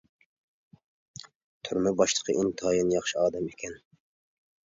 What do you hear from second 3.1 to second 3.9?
ئادەم ئىكەن.